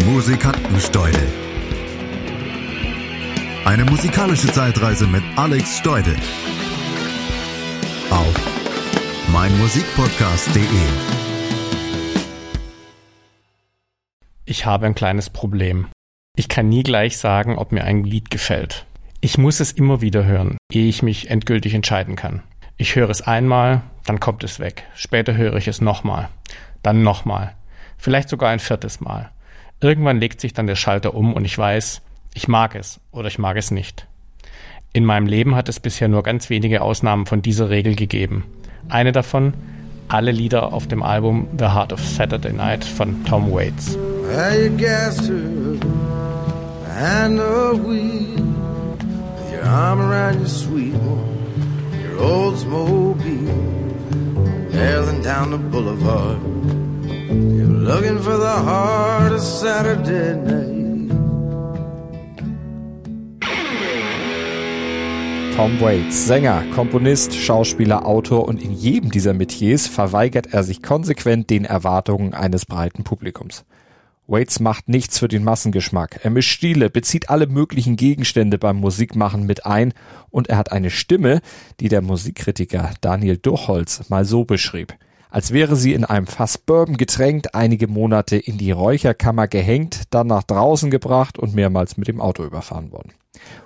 Musikantensteudel. 0.00 1.28
Eine 3.66 3.84
musikalische 3.84 4.50
Zeitreise 4.50 5.06
mit 5.06 5.22
Alex 5.36 5.78
Steudel. 5.78 6.16
Auf 8.10 8.34
meinmusikpodcast.de. 9.32 10.62
Ich 14.46 14.64
habe 14.64 14.86
ein 14.86 14.94
kleines 14.94 15.28
Problem. 15.28 15.88
Ich 16.36 16.48
kann 16.48 16.70
nie 16.70 16.82
gleich 16.82 17.18
sagen, 17.18 17.58
ob 17.58 17.70
mir 17.70 17.84
ein 17.84 18.02
Lied 18.02 18.30
gefällt. 18.30 18.86
Ich 19.20 19.36
muss 19.36 19.60
es 19.60 19.72
immer 19.72 20.00
wieder 20.00 20.24
hören, 20.24 20.56
ehe 20.72 20.88
ich 20.88 21.02
mich 21.02 21.28
endgültig 21.28 21.74
entscheiden 21.74 22.16
kann. 22.16 22.42
Ich 22.78 22.96
höre 22.96 23.10
es 23.10 23.20
einmal, 23.20 23.82
dann 24.06 24.20
kommt 24.20 24.42
es 24.42 24.58
weg. 24.58 24.84
Später 24.94 25.36
höre 25.36 25.56
ich 25.56 25.68
es 25.68 25.82
nochmal, 25.82 26.30
dann 26.82 27.02
nochmal, 27.02 27.54
vielleicht 27.98 28.30
sogar 28.30 28.48
ein 28.48 28.58
viertes 28.58 29.00
Mal. 29.00 29.30
Irgendwann 29.82 30.20
legt 30.20 30.40
sich 30.40 30.54
dann 30.54 30.68
der 30.68 30.76
Schalter 30.76 31.12
um 31.12 31.34
und 31.34 31.44
ich 31.44 31.58
weiß, 31.58 32.02
ich 32.34 32.46
mag 32.46 32.76
es 32.76 33.00
oder 33.10 33.26
ich 33.26 33.40
mag 33.40 33.56
es 33.56 33.72
nicht. 33.72 34.06
In 34.92 35.04
meinem 35.04 35.26
Leben 35.26 35.56
hat 35.56 35.68
es 35.68 35.80
bisher 35.80 36.06
nur 36.06 36.22
ganz 36.22 36.50
wenige 36.50 36.82
Ausnahmen 36.82 37.26
von 37.26 37.42
dieser 37.42 37.68
Regel 37.68 37.96
gegeben. 37.96 38.44
Eine 38.88 39.10
davon, 39.10 39.54
alle 40.06 40.30
Lieder 40.30 40.72
auf 40.72 40.86
dem 40.86 41.02
Album 41.02 41.48
The 41.58 41.64
Heart 41.64 41.94
of 41.94 42.00
Saturday 42.00 42.52
Night 42.52 42.84
von 42.84 43.24
Tom 43.24 43.50
Waits. 43.50 43.98
Well, 44.22 44.70
Saturday 59.42 60.36
night. 60.36 60.72
Tom 65.56 65.80
Waits, 65.80 66.26
Sänger, 66.26 66.62
Komponist, 66.74 67.34
Schauspieler, 67.34 68.06
Autor 68.06 68.46
und 68.46 68.62
in 68.62 68.72
jedem 68.72 69.10
dieser 69.10 69.34
Metiers 69.34 69.88
verweigert 69.88 70.54
er 70.54 70.62
sich 70.62 70.80
konsequent 70.80 71.50
den 71.50 71.64
Erwartungen 71.64 72.34
eines 72.34 72.66
breiten 72.66 73.02
Publikums. 73.02 73.64
Waits 74.28 74.60
macht 74.60 74.88
nichts 74.88 75.18
für 75.18 75.28
den 75.28 75.42
Massengeschmack. 75.42 76.20
Er 76.22 76.30
mischt 76.30 76.52
Stile, 76.52 76.88
bezieht 76.88 77.28
alle 77.28 77.48
möglichen 77.48 77.96
Gegenstände 77.96 78.58
beim 78.58 78.76
Musikmachen 78.76 79.44
mit 79.44 79.66
ein 79.66 79.92
und 80.30 80.48
er 80.48 80.56
hat 80.56 80.70
eine 80.70 80.90
Stimme, 80.90 81.40
die 81.80 81.88
der 81.88 82.00
Musikkritiker 82.00 82.92
Daniel 83.00 83.38
Durchholz 83.38 84.08
mal 84.08 84.24
so 84.24 84.44
beschrieb. 84.44 84.94
Als 85.32 85.50
wäre 85.50 85.76
sie 85.76 85.94
in 85.94 86.04
einem 86.04 86.26
Fass 86.26 86.58
Bourbon 86.58 86.98
getränkt, 86.98 87.54
einige 87.54 87.88
Monate 87.88 88.36
in 88.36 88.58
die 88.58 88.70
Räucherkammer 88.70 89.48
gehängt, 89.48 90.02
dann 90.10 90.26
nach 90.26 90.42
draußen 90.42 90.90
gebracht 90.90 91.38
und 91.38 91.54
mehrmals 91.54 91.96
mit 91.96 92.06
dem 92.06 92.20
Auto 92.20 92.44
überfahren 92.44 92.92
worden. 92.92 93.14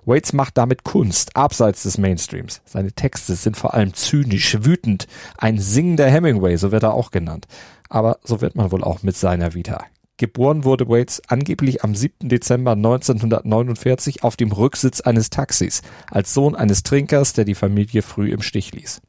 Waits 0.04 0.32
macht 0.32 0.56
damit 0.58 0.84
Kunst, 0.84 1.34
abseits 1.34 1.82
des 1.82 1.98
Mainstreams. 1.98 2.62
Seine 2.66 2.92
Texte 2.92 3.34
sind 3.34 3.56
vor 3.56 3.74
allem 3.74 3.94
zynisch, 3.94 4.58
wütend, 4.60 5.08
ein 5.38 5.58
singender 5.58 6.08
Hemingway, 6.08 6.56
so 6.56 6.70
wird 6.70 6.84
er 6.84 6.94
auch 6.94 7.10
genannt. 7.10 7.48
Aber 7.88 8.20
so 8.22 8.40
wird 8.40 8.54
man 8.54 8.70
wohl 8.70 8.84
auch 8.84 9.02
mit 9.02 9.16
seiner 9.16 9.54
Vita. 9.54 9.86
Geboren 10.18 10.62
wurde 10.62 10.88
Waits 10.88 11.20
angeblich 11.26 11.82
am 11.82 11.96
7. 11.96 12.28
Dezember 12.28 12.72
1949 12.72 14.22
auf 14.22 14.36
dem 14.36 14.52
Rücksitz 14.52 15.00
eines 15.00 15.30
Taxis, 15.30 15.82
als 16.12 16.32
Sohn 16.32 16.54
eines 16.54 16.84
Trinkers, 16.84 17.32
der 17.32 17.44
die 17.44 17.56
Familie 17.56 18.02
früh 18.02 18.30
im 18.30 18.40
Stich 18.40 18.70
ließ. 18.70 19.02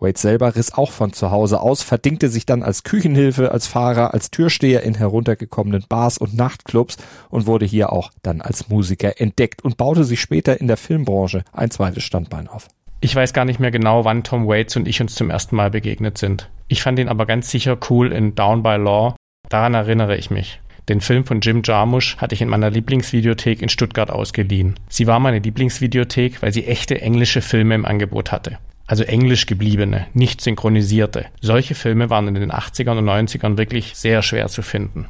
Waits 0.00 0.22
selber 0.22 0.56
riss 0.56 0.72
auch 0.72 0.92
von 0.92 1.12
zu 1.12 1.30
Hause 1.30 1.60
aus, 1.60 1.82
verdingte 1.82 2.28
sich 2.28 2.46
dann 2.46 2.62
als 2.62 2.84
Küchenhilfe, 2.84 3.52
als 3.52 3.66
Fahrer, 3.66 4.14
als 4.14 4.30
Türsteher 4.30 4.82
in 4.82 4.94
heruntergekommenen 4.94 5.84
Bars 5.88 6.16
und 6.16 6.34
Nachtclubs 6.34 6.96
und 7.28 7.46
wurde 7.46 7.66
hier 7.66 7.92
auch 7.92 8.10
dann 8.22 8.40
als 8.40 8.68
Musiker 8.70 9.20
entdeckt 9.20 9.62
und 9.62 9.76
baute 9.76 10.04
sich 10.04 10.20
später 10.20 10.58
in 10.60 10.68
der 10.68 10.78
Filmbranche 10.78 11.44
ein 11.52 11.70
zweites 11.70 12.02
Standbein 12.02 12.48
auf. 12.48 12.68
Ich 13.02 13.14
weiß 13.14 13.32
gar 13.32 13.44
nicht 13.44 13.60
mehr 13.60 13.70
genau, 13.70 14.04
wann 14.04 14.24
Tom 14.24 14.46
Waits 14.46 14.76
und 14.76 14.88
ich 14.88 15.00
uns 15.00 15.14
zum 15.14 15.30
ersten 15.30 15.56
Mal 15.56 15.70
begegnet 15.70 16.18
sind. 16.18 16.50
Ich 16.68 16.82
fand 16.82 16.98
ihn 16.98 17.08
aber 17.08 17.26
ganz 17.26 17.50
sicher 17.50 17.78
cool 17.90 18.12
in 18.12 18.34
Down 18.34 18.62
by 18.62 18.76
Law. 18.76 19.16
Daran 19.48 19.74
erinnere 19.74 20.16
ich 20.16 20.30
mich. 20.30 20.60
Den 20.88 21.00
Film 21.00 21.24
von 21.24 21.40
Jim 21.40 21.62
Jarmusch 21.64 22.16
hatte 22.16 22.34
ich 22.34 22.42
in 22.42 22.48
meiner 22.48 22.70
Lieblingsvideothek 22.70 23.62
in 23.62 23.68
Stuttgart 23.68 24.10
ausgeliehen. 24.10 24.74
Sie 24.88 25.06
war 25.06 25.20
meine 25.20 25.38
Lieblingsvideothek, 25.38 26.42
weil 26.42 26.52
sie 26.52 26.66
echte 26.66 27.00
englische 27.00 27.42
Filme 27.42 27.74
im 27.74 27.84
Angebot 27.84 28.32
hatte 28.32 28.58
also 28.90 29.04
englisch 29.04 29.46
gebliebene, 29.46 30.08
nicht 30.14 30.40
synchronisierte. 30.40 31.26
Solche 31.40 31.76
Filme 31.76 32.10
waren 32.10 32.26
in 32.26 32.34
den 32.34 32.50
80ern 32.50 32.98
und 32.98 33.08
90ern 33.08 33.56
wirklich 33.56 33.92
sehr 33.94 34.20
schwer 34.20 34.48
zu 34.48 34.62
finden. 34.62 35.06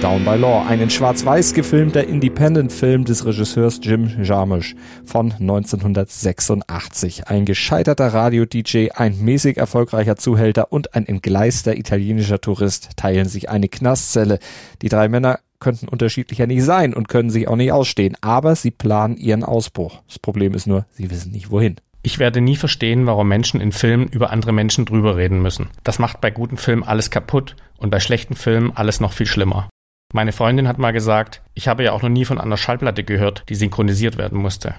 Down 0.00 0.24
by 0.24 0.36
Law, 0.36 0.64
ein 0.66 0.80
in 0.80 0.90
schwarz-weiß 0.90 1.52
gefilmter 1.52 2.04
Independent-Film 2.04 3.04
des 3.04 3.26
Regisseurs 3.26 3.80
Jim 3.82 4.22
Jarmusch 4.22 4.76
von 5.04 5.32
1986. 5.32 7.26
Ein 7.26 7.44
gescheiterter 7.44 8.14
Radio-DJ, 8.14 8.90
ein 8.94 9.20
mäßig 9.20 9.56
erfolgreicher 9.56 10.14
Zuhälter 10.14 10.72
und 10.72 10.94
ein 10.94 11.04
entgleister 11.04 11.76
italienischer 11.76 12.40
Tourist 12.40 12.90
teilen 12.96 13.28
sich 13.28 13.50
eine 13.50 13.68
Knastzelle. 13.68 14.38
Die 14.82 14.88
drei 14.88 15.08
Männer 15.08 15.40
könnten 15.60 15.88
unterschiedlicher 15.88 16.46
nicht 16.46 16.64
sein 16.64 16.94
und 16.94 17.08
können 17.08 17.30
sich 17.30 17.46
auch 17.46 17.56
nicht 17.56 17.72
ausstehen, 17.72 18.16
aber 18.20 18.56
sie 18.56 18.70
planen 18.70 19.16
ihren 19.16 19.44
Ausbruch. 19.44 20.02
Das 20.08 20.18
Problem 20.18 20.54
ist 20.54 20.66
nur, 20.66 20.86
sie 20.90 21.10
wissen 21.10 21.32
nicht 21.32 21.50
wohin. 21.50 21.76
Ich 22.02 22.18
werde 22.18 22.40
nie 22.40 22.56
verstehen, 22.56 23.06
warum 23.06 23.28
Menschen 23.28 23.60
in 23.60 23.72
Filmen 23.72 24.08
über 24.08 24.30
andere 24.30 24.52
Menschen 24.52 24.86
drüber 24.86 25.16
reden 25.16 25.42
müssen. 25.42 25.68
Das 25.84 25.98
macht 25.98 26.20
bei 26.22 26.30
guten 26.30 26.56
Filmen 26.56 26.82
alles 26.82 27.10
kaputt 27.10 27.56
und 27.76 27.90
bei 27.90 28.00
schlechten 28.00 28.34
Filmen 28.34 28.72
alles 28.74 29.00
noch 29.00 29.12
viel 29.12 29.26
schlimmer. 29.26 29.68
Meine 30.12 30.32
Freundin 30.32 30.66
hat 30.66 30.78
mal 30.78 30.92
gesagt, 30.92 31.42
ich 31.54 31.68
habe 31.68 31.84
ja 31.84 31.92
auch 31.92 32.02
noch 32.02 32.08
nie 32.08 32.24
von 32.24 32.40
einer 32.40 32.56
Schallplatte 32.56 33.04
gehört, 33.04 33.44
die 33.48 33.54
synchronisiert 33.54 34.16
werden 34.16 34.38
musste. 34.38 34.74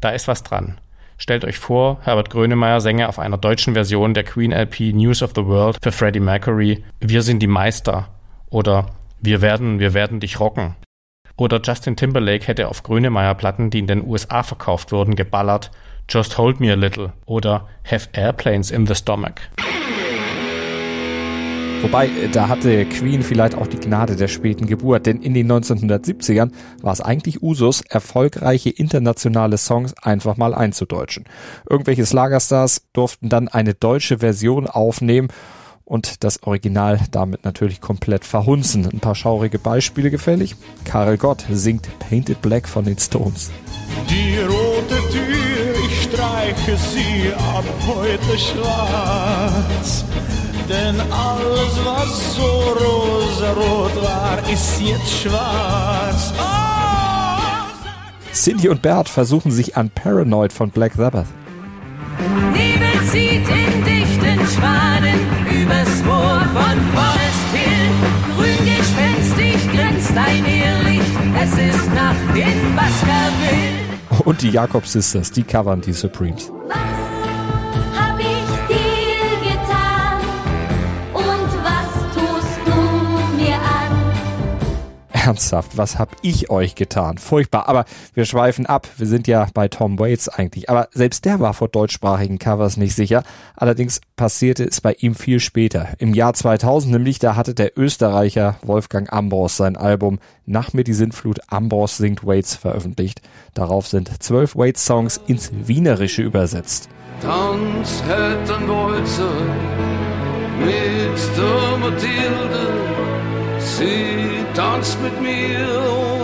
Da 0.00 0.10
ist 0.10 0.26
was 0.26 0.42
dran. 0.42 0.80
Stellt 1.18 1.44
euch 1.44 1.58
vor, 1.58 1.98
Herbert 2.02 2.30
Grönemeyer 2.30 2.80
Sänger 2.80 3.08
auf 3.08 3.18
einer 3.18 3.36
deutschen 3.36 3.74
Version 3.74 4.14
der 4.14 4.24
Queen 4.24 4.52
LP 4.52 4.92
News 4.94 5.22
of 5.22 5.32
the 5.34 5.44
World 5.44 5.78
für 5.82 5.92
Freddie 5.92 6.20
Mercury 6.20 6.84
Wir 7.00 7.22
sind 7.22 7.40
die 7.40 7.48
Meister 7.48 8.08
oder 8.50 8.86
wir 9.20 9.42
werden, 9.42 9.78
wir 9.80 9.94
werden 9.94 10.20
dich 10.20 10.40
rocken. 10.40 10.76
Oder 11.36 11.60
Justin 11.62 11.96
Timberlake 11.96 12.46
hätte 12.46 12.68
auf 12.68 12.82
Grönemeyer-Platten, 12.82 13.70
die 13.70 13.78
in 13.78 13.86
den 13.86 14.04
USA 14.04 14.42
verkauft 14.42 14.90
wurden, 14.90 15.14
geballert 15.14 15.70
Just 16.08 16.38
Hold 16.38 16.58
Me 16.58 16.72
a 16.72 16.74
Little 16.74 17.12
oder 17.26 17.68
Have 17.84 18.08
Airplanes 18.12 18.70
in 18.70 18.86
the 18.86 18.94
Stomach. 18.94 19.34
Wobei, 21.82 22.06
äh, 22.06 22.28
da 22.28 22.48
hatte 22.48 22.84
Queen 22.86 23.22
vielleicht 23.22 23.54
auch 23.54 23.68
die 23.68 23.78
Gnade 23.78 24.16
der 24.16 24.26
späten 24.26 24.66
Geburt, 24.66 25.06
denn 25.06 25.22
in 25.22 25.32
den 25.32 25.50
1970ern 25.50 26.50
war 26.82 26.92
es 26.92 27.00
eigentlich 27.00 27.40
Usus, 27.40 27.82
erfolgreiche 27.82 28.70
internationale 28.70 29.58
Songs 29.58 29.94
einfach 30.02 30.36
mal 30.36 30.54
einzudeutschen. 30.54 31.24
Irgendwelche 31.70 32.04
Slagerstars 32.04 32.88
durften 32.92 33.28
dann 33.28 33.46
eine 33.46 33.74
deutsche 33.74 34.18
Version 34.18 34.66
aufnehmen 34.66 35.28
und 35.88 36.22
das 36.22 36.42
Original 36.42 37.00
damit 37.10 37.44
natürlich 37.44 37.80
komplett 37.80 38.24
verhunzen. 38.24 38.86
Ein 38.86 39.00
paar 39.00 39.14
schaurige 39.14 39.58
Beispiele 39.58 40.10
gefällig. 40.10 40.54
Karel 40.84 41.16
Gott 41.16 41.44
singt 41.50 41.88
Painted 41.98 42.42
Black 42.42 42.68
von 42.68 42.84
den 42.84 42.98
Stones. 42.98 43.50
Die 44.08 44.38
rote 44.38 44.96
Tür, 45.10 45.84
ich 45.86 46.02
streiche 46.02 46.76
sie 46.76 47.32
ab 47.32 47.64
heute 47.86 48.38
schwarz. 48.38 50.04
Denn 50.68 51.00
alles, 51.00 51.80
was 51.82 52.36
so 52.36 52.42
rosarot 52.42 53.96
war, 54.02 54.38
ist 54.52 54.80
jetzt 54.82 55.22
schwarz. 55.22 56.34
Oh, 56.38 57.68
Cindy 58.34 58.68
und 58.68 58.82
Bert 58.82 59.08
versuchen 59.08 59.50
sich 59.50 59.78
an 59.78 59.88
Paranoid 59.88 60.52
von 60.52 60.70
Black 60.70 60.92
Sabbath. 60.94 61.26
Baskerville. 72.76 74.24
Und 74.24 74.42
die 74.42 74.50
Jakob 74.50 74.86
Sisters, 74.86 75.30
die 75.30 75.42
covern 75.42 75.80
die 75.80 75.92
Supremes. 75.92 76.52
Ernsthaft, 85.28 85.76
was 85.76 85.98
hab 85.98 86.16
ich 86.22 86.48
euch 86.48 86.74
getan? 86.74 87.18
Furchtbar, 87.18 87.68
aber 87.68 87.84
wir 88.14 88.24
schweifen 88.24 88.64
ab. 88.64 88.88
Wir 88.96 89.06
sind 89.06 89.28
ja 89.28 89.46
bei 89.52 89.68
Tom 89.68 89.98
Waits 89.98 90.30
eigentlich. 90.30 90.70
Aber 90.70 90.88
selbst 90.92 91.26
der 91.26 91.38
war 91.38 91.52
vor 91.52 91.68
deutschsprachigen 91.68 92.38
Covers 92.38 92.78
nicht 92.78 92.94
sicher. 92.94 93.22
Allerdings 93.54 94.00
passierte 94.16 94.64
es 94.64 94.80
bei 94.80 94.94
ihm 94.94 95.14
viel 95.14 95.38
später. 95.38 95.88
Im 95.98 96.14
Jahr 96.14 96.32
2000 96.32 96.94
nämlich, 96.94 97.18
da 97.18 97.36
hatte 97.36 97.52
der 97.52 97.78
Österreicher 97.78 98.56
Wolfgang 98.62 99.12
Ambros 99.12 99.58
sein 99.58 99.76
Album 99.76 100.18
Nach 100.46 100.72
mir 100.72 100.82
die 100.82 100.94
Sintflut 100.94 101.40
Ambros 101.48 101.98
singt 101.98 102.26
Waits 102.26 102.54
veröffentlicht. 102.54 103.20
Darauf 103.52 103.86
sind 103.86 104.22
zwölf 104.22 104.56
Waits-Songs 104.56 105.20
ins 105.26 105.50
Wienerische 105.52 106.22
übersetzt. 106.22 106.88
Tanz 107.20 108.02
hält 108.06 108.50
ein 108.50 108.66
Walzer 108.66 109.30
mit 110.64 111.18
der 111.36 111.78
Mathilde. 111.78 112.68
Sie 113.58 114.27
tanzt 114.58 115.00
mit 115.00 115.20
mir 115.22 115.68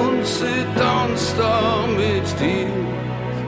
und 0.02 0.26
sie 0.26 0.66
tanzt 0.76 1.38
da 1.38 1.86
mit 1.86 2.40
dir. 2.40 2.66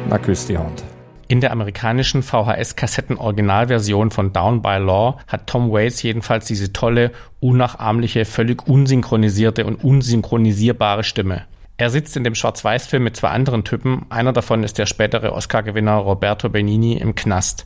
Na 0.08 0.16
küss 0.16 0.46
die 0.46 0.56
Hand. 0.56 0.84
In 1.26 1.40
der 1.40 1.50
amerikanischen 1.50 2.22
VHS-Kassetten-Originalversion 2.22 4.12
von 4.12 4.32
Down 4.32 4.62
by 4.62 4.76
Law 4.78 5.18
hat 5.26 5.48
Tom 5.48 5.72
Waits 5.72 6.04
jedenfalls 6.04 6.46
diese 6.46 6.72
tolle, 6.72 7.10
unnachahmliche, 7.40 8.24
völlig 8.24 8.68
unsynchronisierte 8.68 9.66
und 9.66 9.82
unsynchronisierbare 9.82 11.02
Stimme. 11.02 11.46
Er 11.78 11.90
sitzt 11.90 12.16
in 12.16 12.22
dem 12.22 12.36
Schwarz-Weiß-Film 12.36 13.02
mit 13.02 13.16
zwei 13.16 13.30
anderen 13.30 13.64
Typen. 13.64 14.06
Einer 14.08 14.32
davon 14.32 14.62
ist 14.62 14.78
der 14.78 14.86
spätere 14.86 15.32
Oscar-Gewinner 15.32 15.96
Roberto 15.96 16.48
Benini 16.48 16.92
im 16.92 17.16
Knast. 17.16 17.64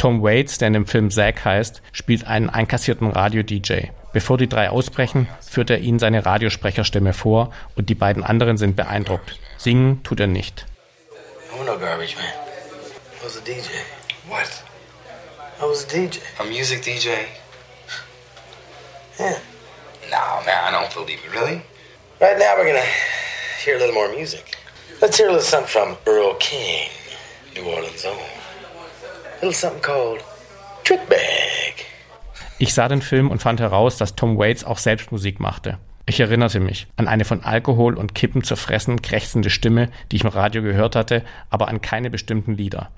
Tom 0.00 0.22
Waits, 0.22 0.56
der 0.56 0.68
in 0.68 0.72
dem 0.72 0.86
Film 0.86 1.10
Zack 1.10 1.44
heißt, 1.44 1.82
spielt 1.92 2.26
einen 2.26 2.48
einkassierten 2.48 3.10
Radio-DJ. 3.10 3.88
Bevor 4.14 4.38
die 4.38 4.48
drei 4.48 4.70
ausbrechen, 4.70 5.28
führt 5.46 5.68
er 5.68 5.80
ihnen 5.80 5.98
seine 5.98 6.24
Radiosprecherstimme 6.24 7.12
vor 7.12 7.52
und 7.76 7.90
die 7.90 7.94
beiden 7.94 8.24
anderen 8.24 8.56
sind 8.56 8.76
beeindruckt. 8.76 9.38
Singen 9.58 10.02
tut 10.02 10.20
er 10.20 10.26
nicht. 10.26 10.64
I'm 11.52 11.66
no 11.66 11.78
garbage 11.78 12.16
man. 12.16 12.24
I 12.24 13.24
was 13.24 13.36
a 13.36 13.40
DJ. 13.40 13.68
What? 14.26 14.64
I 15.60 15.66
was 15.66 15.84
a 15.84 15.88
DJ. 15.88 16.18
A 16.38 16.44
music 16.44 16.82
DJ? 16.82 17.26
Yeah. 19.18 19.36
No, 20.10 20.42
man, 20.46 20.64
I 20.66 20.70
don't 20.72 20.94
believe 20.94 21.18
it. 21.22 21.30
Really? 21.30 21.60
Right 22.22 22.38
now 22.38 22.54
we're 22.56 22.64
gonna 22.64 22.88
hear 23.62 23.76
a 23.76 23.78
little 23.78 23.94
more 23.94 24.08
music. 24.08 24.56
Let's 25.02 25.18
hear 25.18 25.26
a 25.26 25.32
little 25.32 25.44
something 25.44 25.68
from 25.68 25.98
Earl 26.06 26.36
King, 26.36 26.88
New 27.54 27.64
Orleans 27.64 28.06
own. 28.06 28.39
Little 29.42 29.54
something 29.54 29.80
called 29.80 30.22
Trick 30.84 31.08
Bag. 31.08 31.86
Ich 32.58 32.74
sah 32.74 32.88
den 32.88 33.00
Film 33.00 33.30
und 33.30 33.40
fand 33.40 33.58
heraus, 33.58 33.96
dass 33.96 34.14
Tom 34.14 34.36
Waits 34.36 34.64
auch 34.64 34.76
selbst 34.76 35.12
Musik 35.12 35.40
machte. 35.40 35.78
Ich 36.04 36.20
erinnerte 36.20 36.60
mich 36.60 36.88
an 36.96 37.08
eine 37.08 37.24
von 37.24 37.42
Alkohol 37.42 37.94
und 37.94 38.14
Kippen 38.14 38.44
zerfressen, 38.44 39.00
krächzende 39.00 39.48
Stimme, 39.48 39.88
die 40.10 40.16
ich 40.16 40.24
im 40.24 40.28
Radio 40.28 40.60
gehört 40.60 40.94
hatte, 40.94 41.24
aber 41.48 41.68
an 41.68 41.80
keine 41.80 42.10
bestimmten 42.10 42.54
Lieder. 42.54 42.90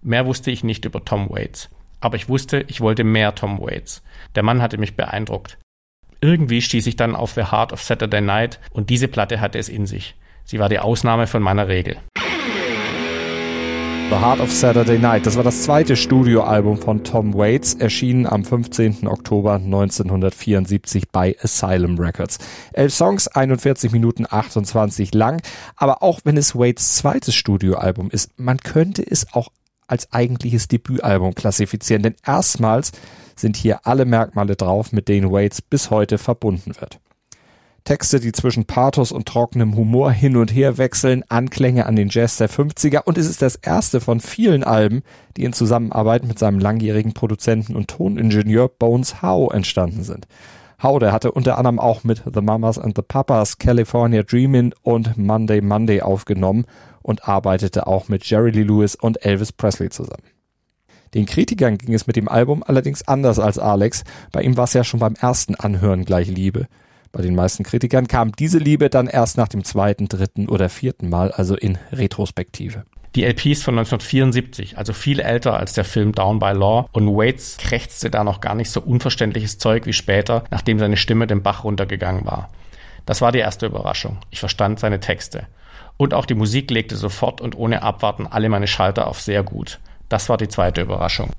Mehr 0.00 0.24
wusste 0.24 0.50
ich 0.50 0.64
nicht 0.64 0.86
über 0.86 1.04
Tom 1.04 1.28
Waits. 1.28 1.68
Aber 2.00 2.16
ich 2.16 2.30
wusste, 2.30 2.64
ich 2.68 2.80
wollte 2.80 3.04
mehr 3.04 3.34
Tom 3.34 3.60
Waits. 3.60 4.02
Der 4.34 4.42
Mann 4.42 4.62
hatte 4.62 4.78
mich 4.78 4.96
beeindruckt. 4.96 5.58
Irgendwie 6.22 6.62
stieß 6.62 6.86
ich 6.86 6.96
dann 6.96 7.14
auf 7.14 7.32
The 7.32 7.50
Heart 7.50 7.74
of 7.74 7.82
Saturday 7.82 8.22
Night 8.22 8.60
und 8.70 8.88
diese 8.88 9.08
Platte 9.08 9.40
hatte 9.40 9.58
es 9.58 9.68
in 9.68 9.84
sich. 9.84 10.14
Sie 10.44 10.58
war 10.58 10.70
die 10.70 10.78
Ausnahme 10.78 11.26
von 11.26 11.42
meiner 11.42 11.68
Regel. 11.68 11.98
The 14.12 14.18
Heart 14.18 14.40
of 14.40 14.52
Saturday 14.52 14.98
Night. 14.98 15.24
Das 15.24 15.36
war 15.36 15.42
das 15.42 15.62
zweite 15.62 15.96
Studioalbum 15.96 16.76
von 16.76 17.02
Tom 17.02 17.32
Waits, 17.32 17.72
erschienen 17.72 18.26
am 18.26 18.44
15. 18.44 19.06
Oktober 19.06 19.54
1974 19.54 21.08
bei 21.10 21.34
Asylum 21.42 21.98
Records. 21.98 22.36
Elf 22.74 22.92
Songs, 22.92 23.26
41 23.26 23.90
Minuten 23.90 24.26
28 24.28 25.14
lang. 25.14 25.40
Aber 25.76 26.02
auch 26.02 26.20
wenn 26.24 26.36
es 26.36 26.54
Waits 26.54 26.96
zweites 26.96 27.34
Studioalbum 27.34 28.10
ist, 28.10 28.38
man 28.38 28.58
könnte 28.58 29.02
es 29.02 29.32
auch 29.32 29.48
als 29.86 30.12
eigentliches 30.12 30.68
Debütalbum 30.68 31.34
klassifizieren, 31.34 32.02
denn 32.02 32.16
erstmals 32.22 32.92
sind 33.34 33.56
hier 33.56 33.86
alle 33.86 34.04
Merkmale 34.04 34.56
drauf, 34.56 34.92
mit 34.92 35.08
denen 35.08 35.32
Waits 35.32 35.62
bis 35.62 35.88
heute 35.88 36.18
verbunden 36.18 36.74
wird. 36.78 37.00
Texte, 37.84 38.20
die 38.20 38.32
zwischen 38.32 38.64
Pathos 38.64 39.10
und 39.10 39.26
trockenem 39.26 39.76
Humor 39.76 40.12
hin 40.12 40.36
und 40.36 40.54
her 40.54 40.78
wechseln, 40.78 41.24
Anklänge 41.28 41.86
an 41.86 41.96
den 41.96 42.08
Jazz 42.10 42.36
der 42.36 42.48
50er 42.48 43.02
und 43.04 43.18
es 43.18 43.28
ist 43.28 43.42
das 43.42 43.56
erste 43.56 44.00
von 44.00 44.20
vielen 44.20 44.62
Alben, 44.62 45.02
die 45.36 45.44
in 45.44 45.52
Zusammenarbeit 45.52 46.24
mit 46.24 46.38
seinem 46.38 46.60
langjährigen 46.60 47.12
Produzenten 47.12 47.74
und 47.74 47.88
Toningenieur 47.88 48.68
Bones 48.68 49.20
Howe 49.22 49.52
entstanden 49.52 50.04
sind. 50.04 50.28
Howe, 50.82 51.00
der 51.00 51.12
hatte 51.12 51.32
unter 51.32 51.58
anderem 51.58 51.78
auch 51.78 52.04
mit 52.04 52.22
The 52.32 52.40
Mamas 52.40 52.78
and 52.78 52.96
the 52.96 53.02
Papas 53.02 53.58
California 53.58 54.22
Dreamin' 54.22 54.74
und 54.82 55.16
Monday 55.16 55.60
Monday 55.60 56.02
aufgenommen 56.02 56.66
und 57.02 57.28
arbeitete 57.28 57.86
auch 57.86 58.08
mit 58.08 58.24
Jerry 58.24 58.50
Lee 58.50 58.62
Lewis 58.62 58.94
und 58.94 59.24
Elvis 59.24 59.52
Presley 59.52 59.90
zusammen. 59.90 60.24
Den 61.14 61.26
Kritikern 61.26 61.78
ging 61.78 61.94
es 61.94 62.06
mit 62.06 62.16
dem 62.16 62.28
Album 62.28 62.62
allerdings 62.66 63.06
anders 63.06 63.38
als 63.38 63.58
Alex. 63.58 64.04
Bei 64.32 64.42
ihm 64.42 64.56
war 64.56 64.64
es 64.64 64.72
ja 64.72 64.82
schon 64.82 65.00
beim 65.00 65.14
ersten 65.14 65.54
Anhören 65.54 66.04
gleich 66.04 66.28
Liebe. 66.28 66.68
Bei 67.12 67.20
den 67.20 67.34
meisten 67.34 67.62
Kritikern 67.62 68.08
kam 68.08 68.32
diese 68.32 68.58
Liebe 68.58 68.88
dann 68.88 69.06
erst 69.06 69.36
nach 69.36 69.48
dem 69.48 69.64
zweiten, 69.64 70.08
dritten 70.08 70.48
oder 70.48 70.70
vierten 70.70 71.10
Mal, 71.10 71.30
also 71.30 71.54
in 71.54 71.76
Retrospektive. 71.92 72.84
Die 73.14 73.24
LP 73.24 73.46
ist 73.52 73.64
von 73.64 73.74
1974, 73.74 74.78
also 74.78 74.94
viel 74.94 75.20
älter 75.20 75.58
als 75.58 75.74
der 75.74 75.84
Film 75.84 76.12
Down 76.12 76.38
by 76.38 76.52
Law 76.52 76.88
und 76.92 77.08
Waits 77.08 77.58
krächzte 77.58 78.08
da 78.08 78.24
noch 78.24 78.40
gar 78.40 78.54
nicht 78.54 78.70
so 78.70 78.80
unverständliches 78.80 79.58
Zeug 79.58 79.84
wie 79.84 79.92
später, 79.92 80.44
nachdem 80.50 80.78
seine 80.78 80.96
Stimme 80.96 81.26
den 81.26 81.42
Bach 81.42 81.64
runtergegangen 81.64 82.24
war. 82.24 82.48
Das 83.04 83.20
war 83.20 83.30
die 83.30 83.40
erste 83.40 83.66
Überraschung. 83.66 84.16
Ich 84.30 84.40
verstand 84.40 84.80
seine 84.80 85.00
Texte. 85.00 85.46
Und 85.98 86.14
auch 86.14 86.24
die 86.24 86.34
Musik 86.34 86.70
legte 86.70 86.96
sofort 86.96 87.42
und 87.42 87.54
ohne 87.54 87.82
Abwarten 87.82 88.26
alle 88.26 88.48
meine 88.48 88.66
Schalter 88.66 89.06
auf 89.06 89.20
sehr 89.20 89.42
gut. 89.42 89.80
Das 90.08 90.30
war 90.30 90.38
die 90.38 90.48
zweite 90.48 90.80
Überraschung. 90.80 91.30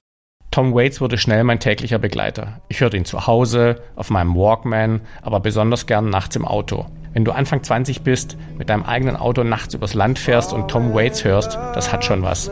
Tom 0.53 0.75
Waits 0.75 1.01
wurde 1.01 1.17
schnell 1.17 1.43
mein 1.43 1.59
täglicher 1.59 1.97
Begleiter. 1.97 2.61
Ich 2.67 2.79
hörte 2.81 2.95
ihn 2.95 3.05
zu 3.05 3.25
Hause, 3.25 3.77
auf 3.95 4.11
meinem 4.11 4.35
Walkman, 4.35 5.01
aber 5.23 5.39
besonders 5.39 5.87
gern 5.87 6.11
nachts 6.11 6.35
im 6.35 6.45
Auto. 6.45 6.85
Wenn 7.11 7.25
du 7.25 7.31
Anfang 7.31 7.63
20 7.63 8.03
bist, 8.03 8.37
mit 8.55 8.69
deinem 8.69 8.83
eigenen 8.83 9.15
Auto 9.15 9.43
nachts 9.43 9.73
übers 9.73 9.95
Land 9.95 10.19
fährst 10.19 10.53
und 10.53 10.69
Tom 10.69 10.93
Waits 10.93 11.23
hörst, 11.23 11.57
das 11.73 11.91
hat 11.91 12.05
schon 12.05 12.21
was. 12.21 12.51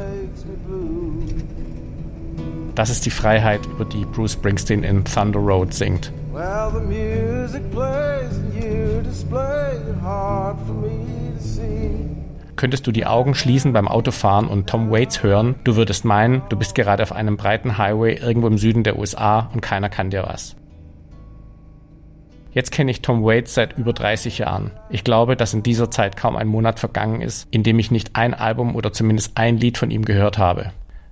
Das 2.73 2.89
ist 2.89 3.05
die 3.05 3.11
Freiheit, 3.11 3.67
über 3.67 3.85
die 3.85 4.05
Bruce 4.05 4.33
Springsteen 4.33 4.83
in 4.83 5.05
Thunder 5.05 5.39
Road 5.39 5.71
singt. 5.71 6.11
Well. 6.33 6.71
Könntest 12.55 12.85
du 12.85 12.91
die 12.91 13.05
Augen 13.05 13.33
schließen 13.33 13.73
beim 13.73 13.87
Autofahren 13.87 14.47
und 14.47 14.67
Tom 14.67 14.91
Waits 14.91 15.23
hören, 15.23 15.55
du 15.63 15.75
würdest 15.75 16.05
meinen, 16.05 16.41
du 16.49 16.57
bist 16.57 16.75
gerade 16.75 17.03
auf 17.03 17.11
einem 17.11 17.37
breiten 17.37 17.77
Highway 17.77 18.15
irgendwo 18.15 18.47
im 18.47 18.57
Süden 18.57 18.83
der 18.83 18.99
USA 18.99 19.49
und 19.53 19.61
keiner 19.61 19.89
kann 19.89 20.09
dir 20.09 20.23
was. 20.23 20.55
Jetzt 22.53 22.71
kenne 22.71 22.91
ich 22.91 23.01
Tom 23.01 23.23
Waits 23.23 23.53
seit 23.53 23.77
über 23.77 23.93
30 23.93 24.39
Jahren. 24.39 24.71
Ich 24.89 25.05
glaube, 25.05 25.37
dass 25.37 25.53
in 25.53 25.63
dieser 25.63 25.89
Zeit 25.89 26.17
kaum 26.17 26.35
ein 26.35 26.47
Monat 26.47 26.79
vergangen 26.79 27.21
ist, 27.21 27.47
in 27.49 27.63
dem 27.63 27.79
ich 27.79 27.91
nicht 27.91 28.17
ein 28.17 28.33
Album 28.33 28.75
oder 28.75 28.91
zumindest 28.91 29.37
ein 29.37 29.57
Lied 29.57 29.77
von 29.77 29.89
ihm 29.89 30.03
gehört 30.03 30.37
habe. 30.37 30.71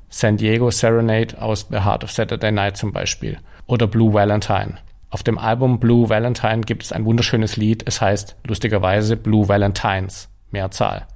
San 0.10 0.36
Diego 0.36 0.70
Serenade 0.70 1.42
aus 1.42 1.68
The 1.70 1.86
Heart 1.86 2.04
of 2.04 2.12
Saturday 2.12 2.52
Night 2.52 2.76
zum 2.76 2.92
Beispiel. 2.92 3.38
Oder 3.68 3.88
Blue 3.88 4.14
Valentine. 4.14 4.80
Auf 5.12 5.24
dem 5.24 5.38
Album 5.38 5.80
Blue 5.80 6.10
Valentine 6.10 6.62
gibt 6.62 6.84
es 6.84 6.92
ein 6.92 7.06
wunderschönes 7.06 7.56
Lied. 7.56 7.84
Es 7.88 8.02
heißt 8.02 8.36
lustigerweise 8.46 9.16
Blue 9.16 9.48
Valentines. 9.48 10.30
Mehrzahl. 10.52 11.08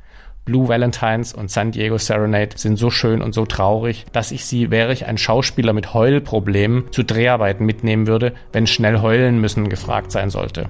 Blue 0.45 0.67
Valentines 0.67 1.33
und 1.33 1.49
San 1.49 1.71
Diego 1.71 1.97
Serenade 1.97 2.57
sind 2.57 2.75
so 2.77 2.89
schön 2.89 3.21
und 3.21 3.33
so 3.33 3.45
traurig, 3.45 4.05
dass 4.11 4.31
ich 4.31 4.45
sie, 4.45 4.71
wäre 4.71 4.91
ich 4.91 5.05
ein 5.05 5.17
Schauspieler 5.17 5.71
mit 5.71 5.93
Heulproblemen, 5.93 6.91
zu 6.91 7.03
Dreharbeiten 7.03 7.65
mitnehmen 7.65 8.07
würde, 8.07 8.33
wenn 8.51 8.67
schnell 8.67 9.01
heulen 9.01 9.39
müssen 9.39 9.69
gefragt 9.69 10.11
sein 10.11 10.29
sollte. 10.29 10.69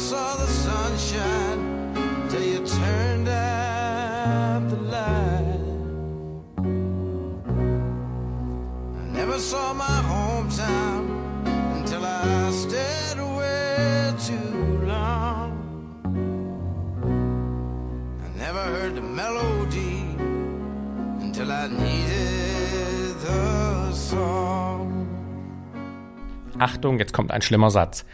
Saw 0.00 0.36
the 0.36 0.46
sunshine 0.46 2.28
till 2.30 2.40
you 2.40 2.64
turned 2.64 3.07
never 18.48 18.64
heard 18.64 18.96
the 18.96 19.02
melody 19.02 20.04
until 21.20 21.50
I 21.50 21.68
needed 21.68 23.14
the 23.20 23.92
song. 23.92 25.06
Achtung, 26.58 26.98
jetzt 26.98 27.12
kommt 27.12 27.30
ein 27.30 27.42
schlimmer 27.42 27.70
Satz. 27.70 28.06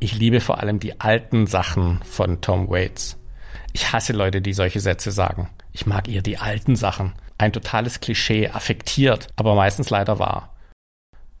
Ich 0.00 0.18
liebe 0.18 0.40
vor 0.40 0.58
allem 0.58 0.80
die 0.80 1.00
alten 1.00 1.46
Sachen 1.46 2.00
von 2.02 2.40
Tom 2.40 2.68
Waits. 2.68 3.16
Ich 3.72 3.92
hasse 3.92 4.12
Leute, 4.12 4.42
die 4.42 4.54
solche 4.54 4.80
Sätze 4.80 5.12
sagen. 5.12 5.50
Ich 5.72 5.86
mag 5.86 6.08
eher 6.08 6.22
die 6.22 6.38
alten 6.38 6.74
Sachen. 6.74 7.12
Ein 7.38 7.52
totales 7.52 8.00
Klischee, 8.00 8.48
affektiert, 8.48 9.28
aber 9.36 9.54
meistens 9.54 9.90
leider 9.90 10.18
wahr. 10.18 10.55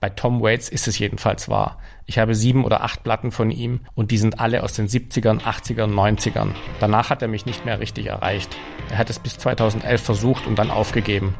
Bei 0.06 0.10
Tom 0.10 0.40
Waits 0.40 0.68
ist 0.68 0.86
es 0.86 1.00
jedenfalls 1.00 1.48
wahr. 1.48 1.78
Ich 2.04 2.20
habe 2.20 2.36
sieben 2.36 2.64
oder 2.64 2.84
acht 2.84 3.02
Platten 3.02 3.32
von 3.32 3.50
ihm 3.50 3.80
und 3.96 4.12
die 4.12 4.18
sind 4.18 4.38
alle 4.38 4.62
aus 4.62 4.72
den 4.72 4.86
70ern, 4.86 5.40
80ern, 5.40 5.92
90ern. 5.92 6.50
Danach 6.78 7.10
hat 7.10 7.22
er 7.22 7.28
mich 7.28 7.44
nicht 7.44 7.64
mehr 7.64 7.80
richtig 7.80 8.06
erreicht. 8.06 8.56
Er 8.88 8.98
hat 8.98 9.10
es 9.10 9.18
bis 9.18 9.36
2011 9.36 10.00
versucht 10.00 10.46
und 10.46 10.60
dann 10.60 10.70
aufgegeben. 10.70 11.34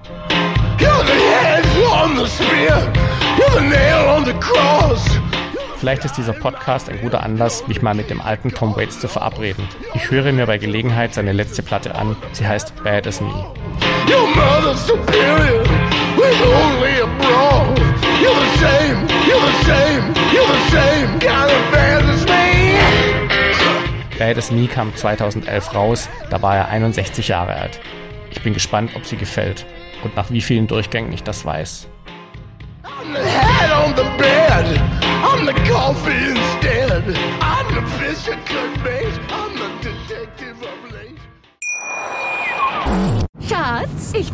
Vielleicht 5.76 6.04
ist 6.04 6.16
dieser 6.16 6.32
Podcast 6.32 6.88
ein 6.88 7.00
guter 7.00 7.22
Anlass, 7.22 7.68
mich 7.68 7.82
mal 7.82 7.94
mit 7.94 8.10
dem 8.10 8.20
alten 8.20 8.50
Tom 8.50 8.74
Waits 8.74 8.98
zu 8.98 9.06
verabreden. 9.06 9.68
Ich 9.94 10.10
höre 10.10 10.32
mir 10.32 10.46
bei 10.46 10.58
Gelegenheit 10.58 11.14
seine 11.14 11.30
letzte 11.30 11.62
Platte 11.62 11.94
an. 11.94 12.16
Sie 12.32 12.48
heißt 12.48 12.82
Bad 12.82 13.06
as 13.06 13.20
Me. 13.20 13.32
With 16.16 16.40
only 16.42 17.00
a 17.00 17.06
bra. 17.20 17.74
You're 18.20 18.34
the 18.34 18.52
same, 18.58 18.98
you're 19.28 19.44
the 19.50 19.56
same, 19.64 20.04
you're 20.32 20.50
the 20.56 20.64
same 20.70 21.18
kind 21.20 21.50
of 21.50 21.62
me. 22.28 22.56
Bad 24.18 24.38
as 24.38 24.50
Me 24.50 24.66
kam 24.66 24.94
2011 24.94 25.74
raus, 25.74 26.08
da 26.30 26.40
war 26.40 26.56
er 26.56 26.68
61 26.68 27.28
Jahre 27.28 27.54
alt. 27.54 27.80
Ich 28.30 28.40
bin 28.42 28.54
gespannt, 28.54 28.92
ob 28.96 29.04
sie 29.04 29.16
gefällt 29.16 29.66
und 30.02 30.16
nach 30.16 30.30
wie 30.30 30.40
vielen 30.40 30.66
Durchgängen 30.66 31.12
ich 31.12 31.22
das 31.22 31.44
weiß. 31.44 31.86
I'm 32.84 33.12
the 33.12 33.20
head 33.20 33.70
on 33.72 33.94
the 33.94 34.04
bed. 34.16 34.65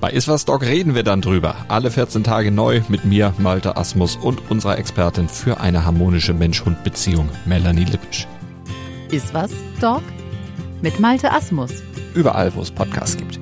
Bei 0.00 0.10
Iswas 0.10 0.46
Dog 0.46 0.62
reden 0.62 0.94
wir 0.94 1.02
dann 1.02 1.20
drüber. 1.20 1.54
Alle 1.68 1.90
14 1.90 2.24
Tage 2.24 2.50
neu 2.50 2.80
mit 2.88 3.04
mir, 3.04 3.34
Malte 3.36 3.76
Asmus 3.76 4.16
und 4.16 4.50
unserer 4.50 4.78
Expertin 4.78 5.28
für 5.28 5.60
eine 5.60 5.84
harmonische 5.84 6.32
Mensch-Hund-Beziehung, 6.32 7.28
Melanie 7.44 7.84
Lippisch. 7.84 8.26
Ist 9.10 9.34
was, 9.34 9.50
Dog? 9.78 10.02
Mit 10.80 10.98
Malte 11.00 11.30
Asmus. 11.30 11.82
Überall, 12.14 12.54
wo 12.54 12.62
es 12.62 12.70
Podcasts 12.70 13.18
gibt. 13.18 13.38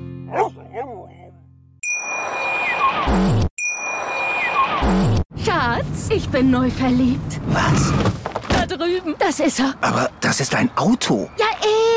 Schatz, 5.45 6.09
ich 6.09 6.27
bin 6.27 6.51
neu 6.51 6.69
verliebt. 6.69 7.39
Was? 7.47 7.93
Da 8.49 8.65
drüben. 8.65 9.15
Das 9.17 9.39
ist 9.39 9.59
er. 9.61 9.75
Aber 9.79 10.09
das 10.19 10.41
ist 10.41 10.53
ein 10.53 10.69
Auto. 10.75 11.29
Ja, 11.37 11.45